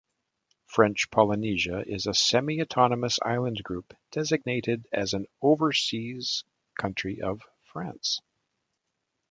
[0.65, 6.43] French Polynesia is a semi-autonomous island group designated as an overseas
[6.75, 8.19] country of France.